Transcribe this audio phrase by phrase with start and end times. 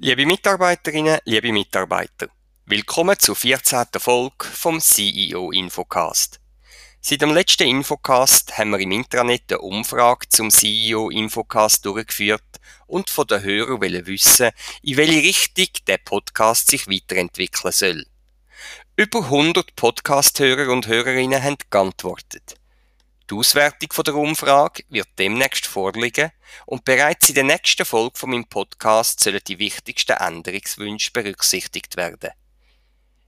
[0.00, 2.28] Liebe Mitarbeiterinnen, liebe Mitarbeiter,
[2.66, 3.86] willkommen zur 14.
[3.98, 6.38] Folge vom CEO Infocast.
[7.00, 12.44] Seit dem letzten Infocast haben wir im Intranet eine Umfrage zum CEO Infocast durchgeführt
[12.86, 14.50] und von den Hörern wollen wissen,
[14.82, 18.06] in welche Richtung der Podcast sich weiterentwickeln soll.
[18.94, 22.54] Über 100 Podcast-Hörer und Hörerinnen haben geantwortet.
[23.30, 26.32] Die Auswertung von der Umfrage wird demnächst vorliegen
[26.64, 32.30] und bereits in der nächsten Folge von meinem Podcast sollen die wichtigsten Änderungswünsche berücksichtigt werden.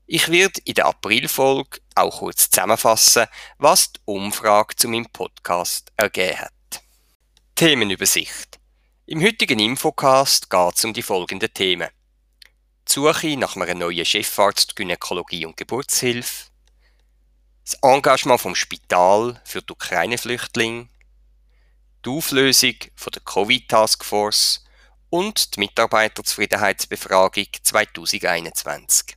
[0.06, 3.26] Ich werde in der Aprilfolge auch kurz zusammenfassen,
[3.58, 6.82] was die Umfrage zu meinem Podcast ergeben hat.
[7.54, 8.58] Themenübersicht.
[9.04, 11.90] Im heutigen Infocast geht es um die folgenden Themen.
[12.88, 16.49] Die Suche nach einer neuen Chefarzt Gynäkologie und Geburtshilfe,
[17.70, 20.88] das Engagement vom Spital für die Ukraine-Flüchtlinge,
[22.04, 24.64] die Auflösung von der Covid-Taskforce
[25.08, 29.16] und die Mitarbeiterzufriedenheitsbefragung 2021.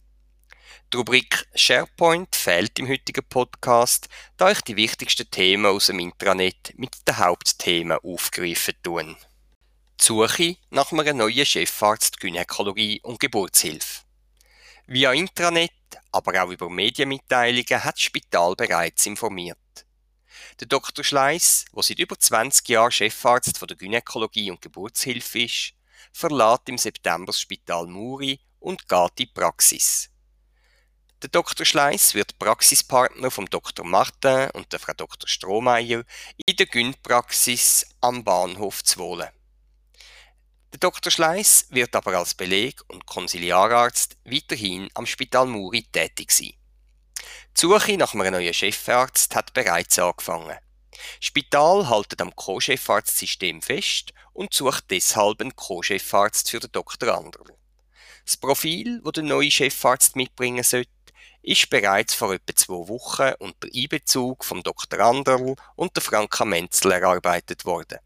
[0.91, 6.73] Die Rubrik SharePoint fehlt im heutigen Podcast, da ich die wichtigsten Themen aus dem Intranet
[6.75, 9.15] mit den Hauptthemen aufgreifen tun.
[9.99, 14.03] Suche nach einem neuen Chefarzt Gynäkologie und Geburtshilfe.
[14.85, 15.71] Via Intranet
[16.11, 19.57] aber auch über Medienmitteilungen hat das Spital bereits informiert.
[20.59, 21.03] Der Dr.
[21.03, 25.73] Schleiss, der seit über 20 Jahren Chefarzt von der Gynäkologie und Geburtshilfe ist,
[26.11, 30.09] verlässt im September das Spital Muri und geht in die Praxis.
[31.21, 31.65] Der Dr.
[31.65, 33.85] Schleiss wird Praxispartner vom Dr.
[33.85, 35.29] Martin und der Frau Dr.
[35.29, 36.03] Strohmeier
[36.45, 39.31] in der Gynpraxis am Bahnhof Zwolle.
[40.73, 41.11] Der Dr.
[41.11, 46.53] Schleiss wird aber als Beleg- und Konsiliararzt weiterhin am Spital Muri tätig sein.
[47.55, 50.57] Die Suche nach einem neuen Chefarzt hat bereits angefangen.
[50.89, 57.16] Das Spital haltet am Co-Chefarzt-System fest und sucht deshalb einen Co-Chefarzt für den Dr.
[57.16, 57.55] Anderl.
[58.25, 60.89] Das Profil, das der neue Chefarzt mitbringen sollte,
[61.44, 65.00] ist bereits vor etwa zwei Wochen unter Einbezug vom Dr.
[65.01, 68.00] Anderl und der Franka Menzel erarbeitet worden.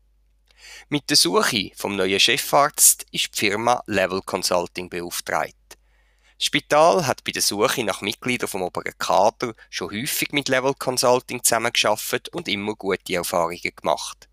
[0.90, 5.56] Mit der Suche vom neuen Chefarzt ist die Firma Level Consulting beauftragt.
[6.38, 10.76] Das Spital hat bei der Suche nach Mitgliedern vom oberen Kader schon häufig mit Level
[10.76, 14.30] Consulting zusammengearbeitet und immer gute Erfahrungen gemacht.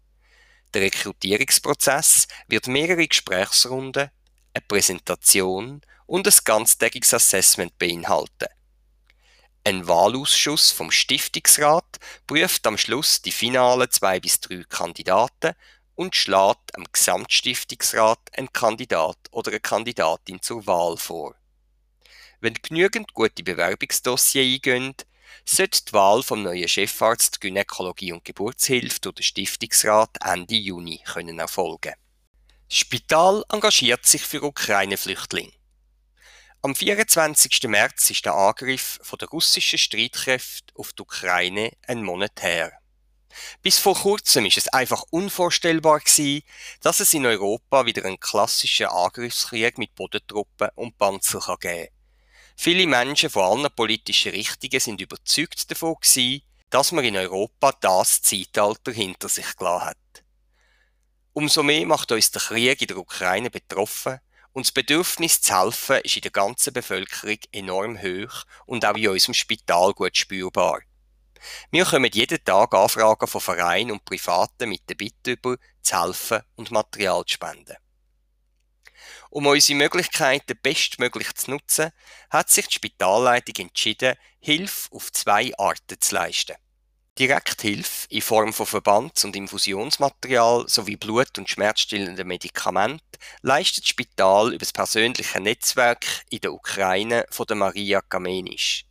[0.74, 4.10] Der Rekrutierungsprozess wird mehrere Gesprächsrunden,
[4.52, 8.48] eine Präsentation und ein ganztägiges Assessment beinhalten.
[9.66, 15.54] Ein Wahlausschuss vom Stiftungsrat prüft am Schluss die finalen zwei bis drei Kandidaten
[15.94, 21.34] und schlägt am Gesamtstiftungsrat einen Kandidat oder eine Kandidatin zur Wahl vor.
[22.40, 24.94] Wenn genügend gute Bewerbungsdossier eingehen,
[25.44, 31.38] sollte die Wahl vom neuen Chefarzt Gynäkologie und Geburtshilfe durch den Stiftungsrat Ende Juni können
[31.38, 31.94] erfolgen.
[32.68, 35.52] Das Spital engagiert sich für Ukraine-Flüchtlinge.
[36.62, 37.62] Am 24.
[37.64, 42.72] März ist der Angriff von der russischen Streitkräfte auf die Ukraine ein Monat her.
[43.62, 46.42] Bis vor kurzem ist es einfach unvorstellbar gewesen,
[46.80, 51.88] dass es in Europa wieder einen klassischen Angriffskrieg mit Bodentruppen und Panzer kann geben
[52.56, 58.22] Viele Menschen von allen politischen Richtungen sind überzeugt davon gewesen, dass man in Europa das
[58.22, 59.96] Zeitalter hinter sich gelassen hat.
[61.32, 64.20] Umso mehr macht uns der Krieg in der Ukraine betroffen
[64.52, 69.08] und das Bedürfnis zu helfen ist in der ganzen Bevölkerung enorm hoch und auch in
[69.08, 70.80] unserem Spital gut spürbar.
[71.70, 76.42] Wir kommen jeden Tag Anfragen von Vereinen und Privaten mit der Bitte über, zu helfen
[76.56, 77.76] und Material zu spenden.
[79.30, 81.90] Um unsere Möglichkeiten bestmöglich zu nutzen,
[82.30, 86.54] hat sich die Spitalleitung entschieden, Hilfe auf zwei Arten zu leisten.
[87.18, 93.04] Direkthilfe in Form von Verbands- und Infusionsmaterial sowie Blut- und schmerzstillende Medikamente
[93.42, 98.84] leistet das Spital über das persönliche Netzwerk in der Ukraine von der Maria Kamenisch.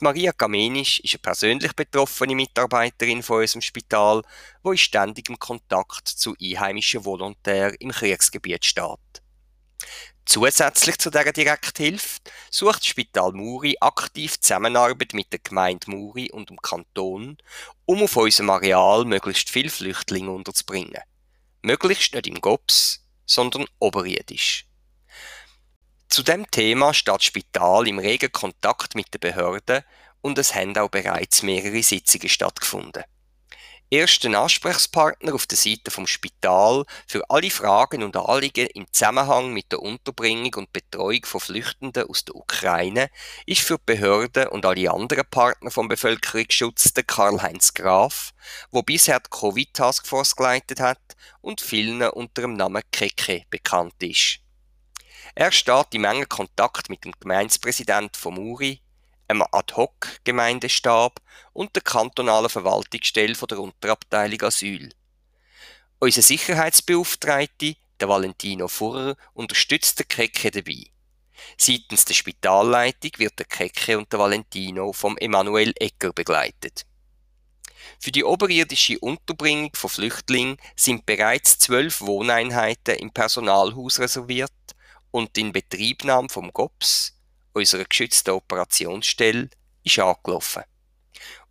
[0.00, 4.22] Maria Kamenisch ist eine persönlich betroffene Mitarbeiterin von unserem Spital,
[4.62, 9.22] wo in ständigem Kontakt zu einheimischen Volontären im Kriegsgebiet steht.
[10.26, 12.20] Zusätzlich zu dieser Direkthilfe
[12.50, 17.38] sucht das Spital Muri aktiv Zusammenarbeit mit der Gemeinde Muri und dem Kanton,
[17.86, 21.00] um auf unserem Areal möglichst viele Flüchtlinge unterzubringen.
[21.62, 24.65] Möglichst nicht im GOPS, sondern oberirdisch.
[26.08, 29.82] Zu dem Thema steht Spital im regen Kontakt mit den Behörden
[30.22, 33.04] und es haben auch bereits mehrere Sitzungen stattgefunden.
[33.90, 39.70] Ersten Ansprechpartner auf der Seite vom Spital für alle Fragen und Anliegen im Zusammenhang mit
[39.70, 43.10] der Unterbringung und Betreuung von Flüchtenden aus der Ukraine
[43.46, 48.32] ist für die Behörden und alle anderen Partner vom Bevölkerungsschutz der Karl-Heinz Graf,
[48.72, 54.40] wo bisher die Covid-Taskforce geleitet hat und vielen unter dem Namen Keke bekannt ist.
[55.38, 58.80] Er steht im engen Kontakt mit dem Gemeindepräsident von Muri,
[59.28, 61.20] einem Ad-Hoc-Gemeindestab
[61.52, 64.88] und der kantonalen Verwaltungsstelle der Unterabteilung Asyl.
[65.98, 70.86] Unser Sicherheitsbeauftragte, der Valentino Furrer, unterstützt den Keke dabei.
[71.58, 76.86] Seitens der Spitalleitung wird der Keke und der Valentino vom Emanuel Ecker begleitet.
[78.00, 84.50] Für die oberirdische Unterbringung von Flüchtlingen sind bereits zwölf Wohneinheiten im Personalhaus reserviert
[85.16, 87.14] und die Inbetriebnahme vom GOPS,
[87.54, 89.48] unserer geschützten Operationsstelle,
[89.82, 90.64] ist angelaufen.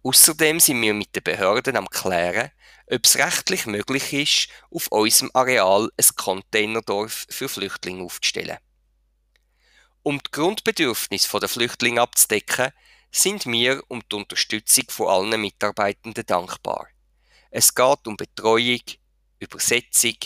[0.03, 2.51] Außerdem sind wir mit den Behörden am klären,
[2.85, 8.59] ob es rechtlich möglich ist, auf unserem Areal ein Containerdorf für Flüchtlinge aufzustellen.
[10.03, 12.71] Um die Grundbedürfnisse der Flüchtlinge abzudecken,
[13.11, 16.87] sind wir um die Unterstützung von allen Mitarbeitenden dankbar.
[17.49, 18.81] Es geht um Betreuung,
[19.39, 20.17] Übersetzung,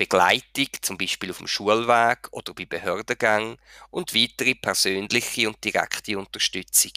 [0.00, 3.58] Begleitung, zum Beispiel auf dem Schulweg oder bei Behördengängen
[3.90, 6.92] und weitere persönliche und direkte Unterstützung.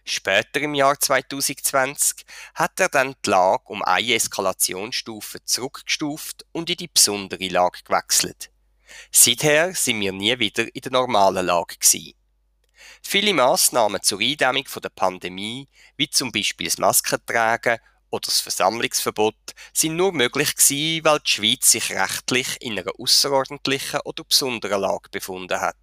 [0.06, 2.25] Später im Jahr 2020
[2.56, 8.50] hat er dann die Lage um eine Eskalationsstufe zurückgestuft und in die besondere Lage gewechselt.
[9.12, 12.13] Seither sind wir nie wieder in der normalen Lage gewesen.
[13.03, 15.68] Viele Massnahmen zur Eindämmung der Pandemie,
[15.98, 17.80] wie zum Beispiel das Maskentragen
[18.12, 19.36] oder das Versammlungsverbot
[19.74, 25.10] sind nur möglich gewesen, weil die Schweiz sich rechtlich in einer außerordentlichen oder besonderen Lage
[25.10, 25.78] befunden hat.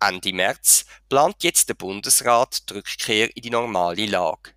[0.00, 4.52] Ende März plant jetzt der Bundesrat die Rückkehr in die normale Lage.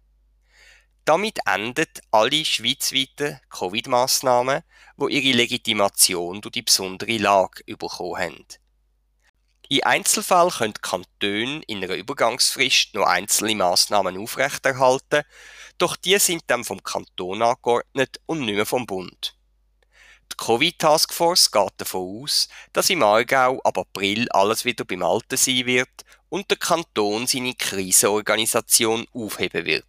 [1.03, 4.61] Damit endet alle schweizweiten Covid-Massnahmen,
[4.97, 8.45] wo ihre Legitimation durch die besondere Lage bekommen haben.
[9.71, 15.23] In Einzelfällen können die Kantone in einer Übergangsfrist noch einzelne Massnahmen aufrechterhalten,
[15.77, 19.33] doch die sind dann vom Kanton angeordnet und nicht mehr vom Bund.
[20.29, 25.65] Die Covid-Taskforce geht davon aus, dass im Aargau ab April alles wieder beim Alten sein
[25.65, 29.85] wird und der Kanton seine Krisenorganisation aufheben wird.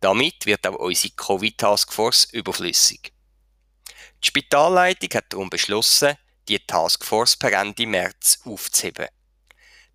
[0.00, 3.12] Damit wird auch unsere Covid-Taskforce überflüssig.
[4.24, 6.16] Die Spitalleitung hat darum beschlossen,
[6.48, 9.08] die Taskforce per Ende März aufzuheben.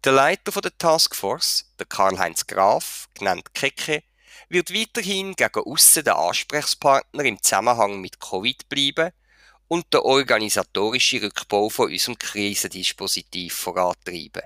[0.03, 4.03] Der Leiter der Taskforce, der Karl-Heinz Graf, genannt Keke,
[4.49, 9.11] wird weiterhin gegen aussen der Ansprechpartner im Zusammenhang mit Covid bleiben
[9.67, 14.43] und der organisatorische Rückbau von unserem Krisendispositiv vorantreiben.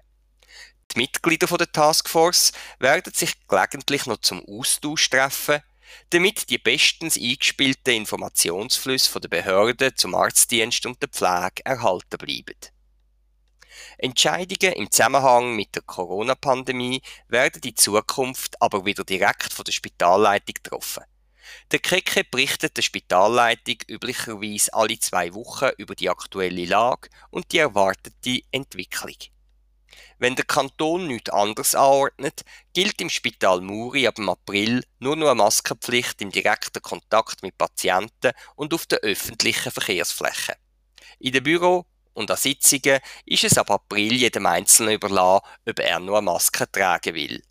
[0.92, 5.62] Die Mitglieder der Taskforce werden sich gelegentlich noch zum Austausch treffen,
[6.10, 12.56] damit die bestens eingespielten Informationsflüsse der Behörden zum Arztdienst und der Pflege erhalten bleiben.
[13.98, 20.56] Entscheidungen im Zusammenhang mit der Corona-Pandemie werden in Zukunft aber wieder direkt von der Spitalleitung
[20.62, 21.04] getroffen.
[21.72, 27.60] Der Keke berichtet der Spitalleitung üblicherweise alle zwei Wochen über die aktuelle Lage und die
[27.60, 29.16] erwartete Entwicklung.
[30.20, 35.36] Wenn der Kanton nichts anderes anordnet, gilt im Spital Muri ab April nur noch eine
[35.36, 40.56] Maskenpflicht im direkten Kontakt mit Patienten und auf den öffentlichen Verkehrsflächen.
[41.20, 46.00] In den Büro und an Sitzungen ist es ab April jedem Einzelnen überlassen, ob er
[46.00, 47.42] nur eine Maske tragen will.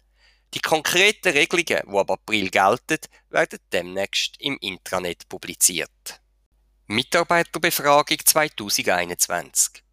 [0.55, 2.99] Die konkreten Regelungen, die ab April gelten,
[3.31, 6.21] werden demnächst im Intranet publiziert.
[6.87, 9.86] Mitarbeiterbefragung 2021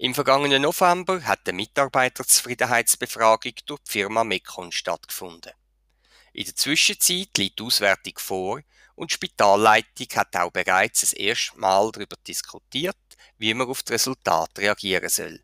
[0.00, 5.50] im vergangenen November hat eine Mitarbeiterzufriedenheitsbefragung durch die Firma Mekon stattgefunden.
[6.32, 8.60] In der Zwischenzeit liegt die Auswertung vor
[8.94, 12.96] und die Spitalleitung hat auch bereits das erste Mal darüber diskutiert,
[13.38, 15.42] wie man auf das Resultat reagieren soll.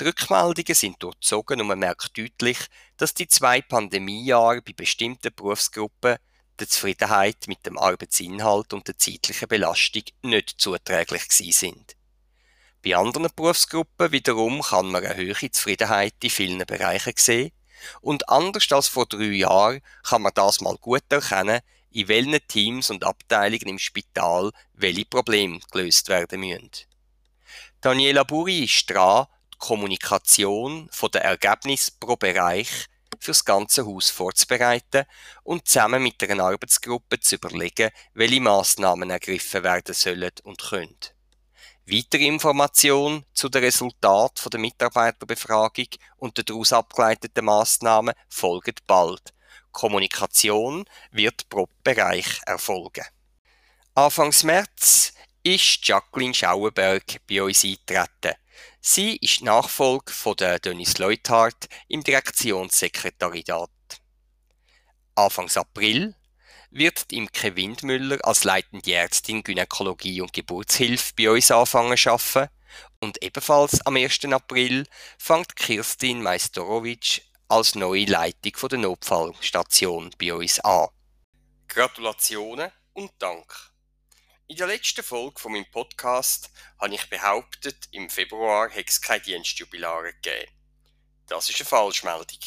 [0.00, 2.58] Die Rückmeldungen sind durchzogen und man merkt deutlich,
[2.96, 6.16] dass die zwei Pandemiejahre bei bestimmten Berufsgruppen
[6.58, 11.96] der Zufriedenheit mit dem Arbeitsinhalt und der zeitlichen Belastung nicht zuträglich gewesen sind.
[12.86, 17.50] Bei anderen Berufsgruppen wiederum kann man eine höhere Zufriedenheit in vielen Bereichen sehen
[18.00, 22.90] und anders als vor drei Jahren kann man das mal gut erkennen, in welchen Teams
[22.90, 26.70] und Abteilungen im Spital welche Probleme gelöst werden müssen.
[27.80, 32.86] Daniela Buri ist dran, die Kommunikation von der Ergebnis pro Bereich
[33.18, 35.06] fürs ganze Haus vorzubereiten
[35.42, 41.15] und zusammen mit einer Arbeitsgruppe zu überlegen, welche Maßnahmen ergriffen werden sollen und können.
[41.88, 49.32] Weitere Informationen zu den Resultaten der Mitarbeiterbefragung und den daraus abgeleiteten Maßnahmen folgen bald.
[49.70, 53.04] Kommunikation wird pro Bereich erfolgen.
[53.94, 55.12] Anfangs März
[55.44, 58.34] ist Jacqueline Schauenberg bei uns eingetreten.
[58.80, 63.70] Sie ist Nachfolge von der Dennis Leuthardt im Direktionssekretariat.
[65.14, 66.16] Anfangs April
[66.76, 72.52] wird Imke Windmüller als leitende Ärztin Gynäkologie und Geburtshilfe bei uns anfangen zu arbeiten.
[73.00, 74.24] Und ebenfalls am 1.
[74.26, 74.86] April
[75.18, 80.88] fängt Kirstin Majstorovic als neue Leitung der Notfallstation bei uns an.
[81.68, 83.72] Gratulationen und Dank!
[84.48, 89.22] In der letzten Folge von meinem Podcast habe ich behauptet, im Februar hätte es keine
[89.22, 90.52] Dienstjubilare gegeben.
[91.26, 92.38] Das war eine Falschmeldung.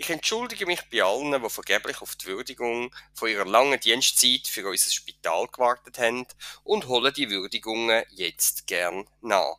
[0.00, 4.68] Ich entschuldige mich bei allen, die vergeblich auf die Würdigung von ihrer langen Dienstzeit für
[4.68, 6.24] unser Spital gewartet haben
[6.62, 9.56] und hole die Würdigungen jetzt gern nach.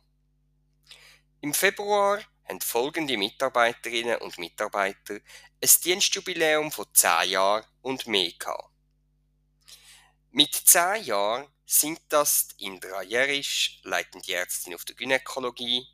[1.42, 5.16] Im Februar haben folgende Mitarbeiterinnen und Mitarbeiter
[5.62, 8.72] ein Dienstjubiläum von 10 Jahren und mehr gehabt.
[10.30, 15.86] Mit zehn Jahren sind das Indra Jerisch, leitende Ärztin auf der Gynäkologie,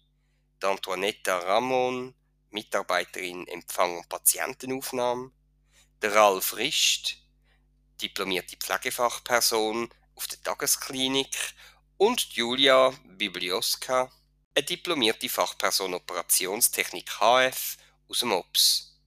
[0.63, 2.15] die Antoinetta Ramon,
[2.51, 5.31] Mitarbeiterin Empfang und Patientenaufnahme,
[6.03, 7.19] der Ralf Rist,
[8.01, 11.37] diplomierte Pflegefachperson auf der Tagesklinik
[11.97, 14.11] und Julia Biblioska,
[14.55, 17.77] eine diplomierte Fachperson Operationstechnik HF
[18.09, 18.99] aus dem OPS.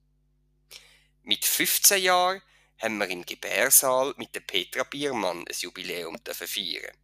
[1.24, 2.42] Mit 15 Jahren
[2.80, 6.96] haben wir im Gebärsaal mit der Petra Biermann ein Jubiläum feiern.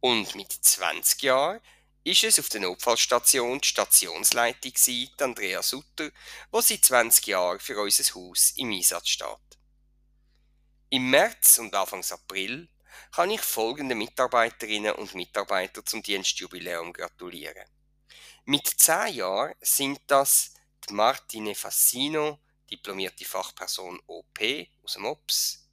[0.00, 1.60] Und mit 20 Jahren
[2.02, 6.10] ist es auf der Notfallstation die Stationsleitung die Andrea Sutter,
[6.50, 9.58] wo seit 20 Jahren für unser Haus im Einsatz steht.
[10.88, 12.68] Im März und Anfangs April
[13.12, 17.64] kann ich folgende Mitarbeiterinnen und Mitarbeiter zum Dienstjubiläum gratulieren.
[18.44, 20.54] Mit 10 Jahren sind das
[20.88, 22.38] die Martine Fassino,
[22.70, 24.40] diplomierte Fachperson OP
[24.82, 25.68] aus dem OPS,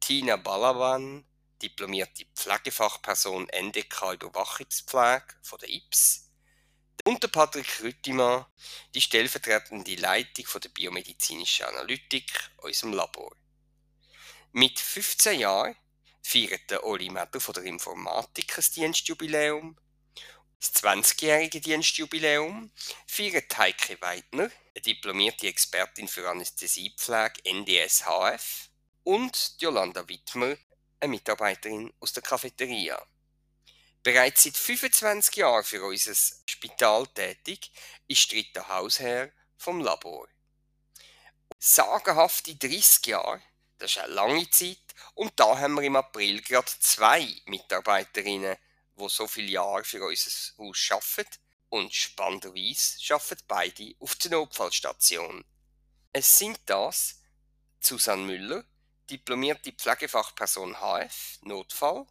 [0.00, 1.24] Tina Balawan,
[1.68, 6.30] diplomierte Pflegefachperson NDK Überwachungspflege von der IPS,
[7.04, 8.46] und Patrick Rüttimann,
[8.94, 13.34] die stellvertretende Leitung von der biomedizinischen Analytik unserem Labor.
[14.52, 15.76] Mit 15 Jahren
[16.22, 19.76] feiert der Oli Meder von der Informatik ein Dienstjubiläum
[20.58, 22.70] das 20-jährige Dienstjubiläum
[23.06, 28.70] feiert Heike Weidner, eine diplomierte Expertin für Anästhesiepflege NDSHF,
[29.04, 30.56] und Jolanda Wittmer,
[31.00, 33.00] eine Mitarbeiterin aus der Cafeteria.
[34.02, 37.72] Bereits seit 25 Jahren für unser Spital tätig
[38.06, 40.28] ist dritter Hausherr vom Labor.
[41.58, 43.42] Sagenhafte 30 Jahre,
[43.78, 44.78] das ist eine lange Zeit,
[45.14, 48.56] und da haben wir im April gerade zwei Mitarbeiterinnen
[48.96, 51.38] wo so viele Jahre für unser Haus arbeiten
[51.68, 55.44] und spannenderweise arbeiten beide auf der Notfallstation.
[56.12, 57.20] Es sind das
[57.80, 58.64] Susanne Müller,
[59.10, 62.06] diplomierte Pflegefachperson HF, Notfall,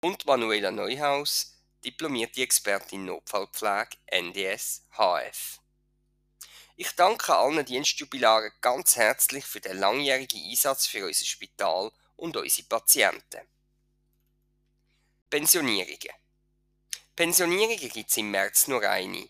[0.00, 1.54] und Manuela Neuhaus,
[1.84, 5.60] diplomierte Expertin Notfallpflege, NDS, HF.
[6.76, 12.68] Ich danke allen Dienstjubilaren ganz herzlich für den langjährigen Einsatz für unser Spital und unsere
[12.68, 13.48] Patienten.
[15.28, 16.14] Pensionierungen.
[17.16, 19.28] Pensionierungen gibt es im März nur eine.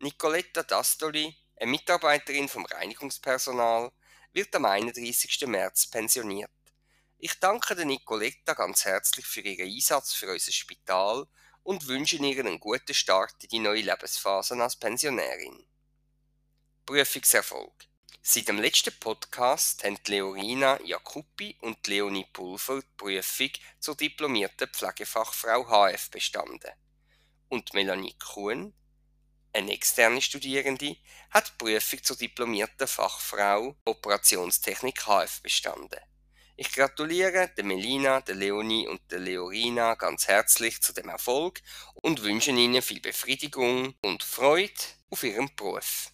[0.00, 3.90] Nicoletta Dastoli, eine Mitarbeiterin vom Reinigungspersonal,
[4.32, 5.46] wird am 31.
[5.46, 6.50] März pensioniert.
[7.18, 11.26] Ich danke der Nicoletta ganz herzlich für ihren Einsatz für unser Spital
[11.62, 15.66] und wünsche ihr einen guten Start in die neue Lebensphase als Pensionärin.
[16.86, 17.72] Prüfungserfolg.
[18.22, 25.66] Seit dem letzten Podcast haben Leorina Jacobi und Leonie Pulver die Prüfung zur diplomierten Pflegefachfrau
[25.68, 26.70] HF bestanden.
[27.48, 28.74] Und Melanie Kuhn,
[29.52, 30.96] eine externe Studierende,
[31.30, 36.00] hat die Prüfung zur diplomierten Fachfrau Operationstechnik HF bestanden.
[36.56, 41.62] Ich gratuliere der Melina, der Leonie und der Leorina ganz herzlich zu dem Erfolg
[41.94, 44.74] und wünsche ihnen viel Befriedigung und Freude
[45.08, 46.12] auf ihrem Beruf.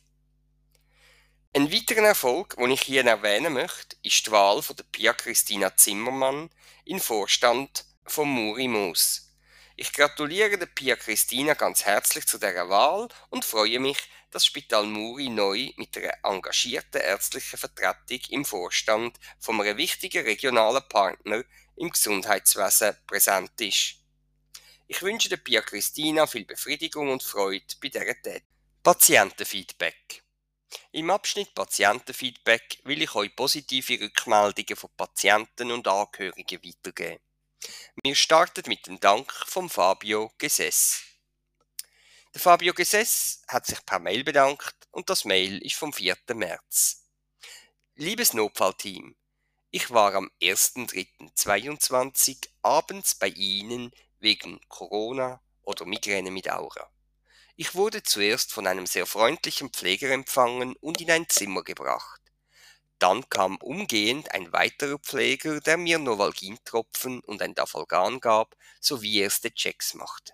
[1.52, 5.74] Ein weiterer Erfolg, den ich hier erwähnen möchte, ist die Wahl von der Pia Christina
[5.74, 6.50] Zimmermann
[6.84, 9.25] in Vorstand von Muri Moos.
[9.78, 13.98] Ich gratuliere der Pia Christina ganz herzlich zu dieser Wahl und freue mich,
[14.30, 20.82] das Spital Muri neu mit einer engagierten ärztlichen Vertretung im Vorstand von einem wichtigen regionalen
[20.88, 21.44] Partner
[21.76, 23.96] im Gesundheitswesen präsent ist.
[24.86, 28.44] Ich wünsche der Pia Christina viel Befriedigung und Freude bei dieser Tätigkeit.
[28.82, 30.22] Patientenfeedback.
[30.92, 37.25] Im Abschnitt Patientenfeedback will ich euch positive Rückmeldungen von Patienten und Angehörigen weitergeben.
[38.02, 41.02] Wir starten mit dem Dank von Fabio Gesess.
[42.34, 46.16] Der Fabio Gesess hat sich per Mail bedankt und das Mail ist vom 4.
[46.34, 47.04] März.
[47.94, 49.16] Liebes Notfallteam,
[49.70, 56.90] ich war am 1.3.22 abends bei Ihnen wegen Corona oder Migräne mit Aura.
[57.56, 62.20] Ich wurde zuerst von einem sehr freundlichen Pfleger empfangen und in ein Zimmer gebracht.
[62.98, 69.52] Dann kam umgehend ein weiterer Pfleger, der mir Novalgintropfen und ein Dafalgan gab, sowie erste
[69.52, 70.32] Checks machte.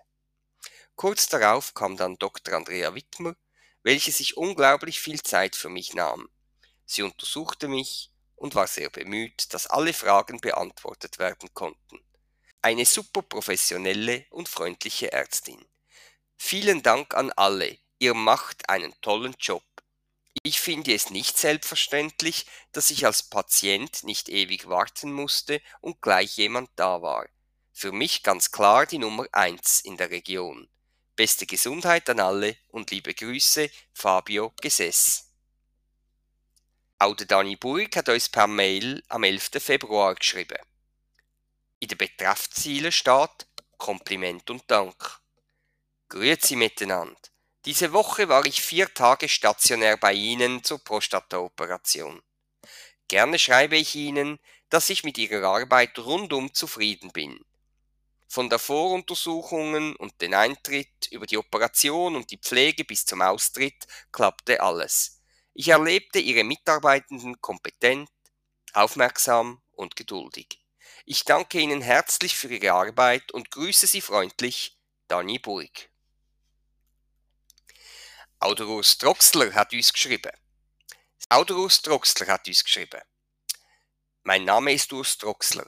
[0.95, 2.55] Kurz darauf kam dann Dr.
[2.55, 3.35] Andrea Wittmer,
[3.81, 6.29] welche sich unglaublich viel Zeit für mich nahm.
[6.85, 11.99] Sie untersuchte mich und war sehr bemüht, dass alle Fragen beantwortet werden konnten
[12.63, 15.63] eine super professionelle und freundliche Ärztin.
[16.37, 19.63] Vielen Dank an alle, ihr macht einen tollen Job.
[20.41, 26.37] Ich finde es nicht selbstverständlich, dass ich als Patient nicht ewig warten musste und gleich
[26.37, 27.27] jemand da war.
[27.71, 30.67] Für mich ganz klar die Nummer eins in der Region.
[31.15, 35.29] Beste Gesundheit an alle und liebe Grüße, Fabio Gesess.
[36.97, 39.51] Auch der Dani Burg hat uns per Mail am 11.
[39.59, 40.57] Februar geschrieben.
[41.79, 43.45] In den Betreffzielen steht
[43.77, 45.19] Kompliment und Dank.
[46.09, 47.19] Grüezi miteinander.
[47.65, 52.21] Diese Woche war ich vier Tage stationär bei Ihnen zur Prostataoperation.
[53.07, 54.37] Gerne schreibe ich Ihnen,
[54.69, 57.39] dass ich mit Ihrer Arbeit rundum zufrieden bin.
[58.27, 63.85] Von der Voruntersuchungen und den Eintritt über die Operation und die Pflege bis zum Austritt
[64.11, 65.21] klappte alles.
[65.53, 68.09] Ich erlebte Ihre Mitarbeitenden kompetent,
[68.73, 70.59] aufmerksam und geduldig.
[71.05, 75.92] Ich danke Ihnen herzlich für Ihre Arbeit und grüße Sie freundlich, Dani Burg.
[78.43, 80.33] Audorus Troxler hat uns geschrieben.
[81.29, 82.99] Audorus Troxler hat uns geschrieben.
[84.23, 85.65] Mein Name ist Urs Troxler.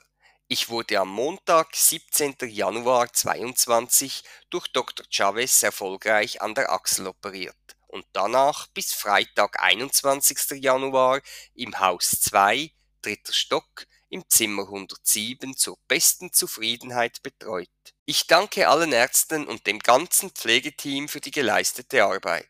[0.49, 2.35] Ich wurde am Montag, 17.
[2.49, 5.05] Januar 2022 durch Dr.
[5.09, 7.55] Chavez erfolgreich an der Achsel operiert
[7.87, 10.61] und danach bis Freitag, 21.
[10.61, 11.21] Januar
[11.53, 17.67] im Haus 2, dritter Stock, im Zimmer 107 zur besten Zufriedenheit betreut.
[18.05, 22.49] Ich danke allen Ärzten und dem ganzen Pflegeteam für die geleistete Arbeit.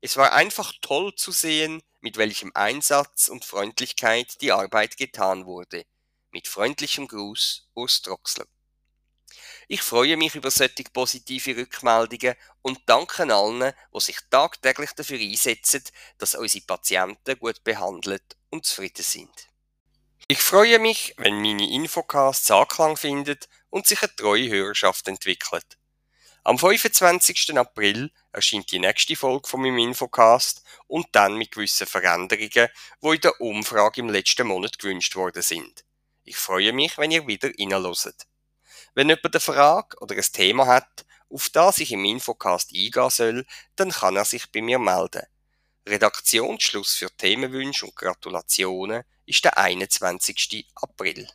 [0.00, 5.84] Es war einfach toll zu sehen, mit welchem Einsatz und Freundlichkeit die Arbeit getan wurde.
[6.30, 8.46] Mit freundlichem Gruß, Urs Troxler.
[9.66, 15.82] Ich freue mich über solche positive Rückmeldungen und danke allen, die sich tagtäglich dafür einsetzen,
[16.18, 19.53] dass unsere Patienten gut behandelt und zufrieden sind.
[20.28, 25.76] Ich freue mich, wenn meine Infocasts Anklang findet und sich eine treue Hörerschaft entwickelt.
[26.46, 27.56] Am 25.
[27.56, 32.68] April erscheint die nächste Folge von meinem Infocast und dann mit gewissen Veränderungen,
[33.02, 35.84] die in der Umfrage im letzten Monat gewünscht worden sind.
[36.22, 38.26] Ich freue mich, wenn ihr wieder reinhört.
[38.94, 43.46] Wenn jemand eine Frage oder ein Thema hat, auf das ich im Infocast eingehen soll,
[43.76, 45.26] dann kann er sich bei mir melden.
[45.86, 50.66] Redaktionsschluss für Themenwünsche und Gratulationen ist der 21.
[50.74, 51.28] April.